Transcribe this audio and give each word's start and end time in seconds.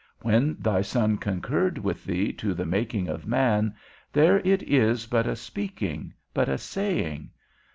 When 0.21 0.55
thy 0.59 0.81
Son 0.81 1.19
concurred 1.19 1.77
with 1.77 2.05
thee 2.05 2.33
to 2.33 2.55
the 2.55 2.65
making 2.65 3.07
of 3.07 3.27
man, 3.27 3.75
there 4.11 4.39
it 4.39 4.63
is 4.63 5.05
but 5.05 5.27
a 5.27 5.35
speaking, 5.35 6.15
but 6.33 6.49
a 6.49 6.57
saying. 6.57 7.29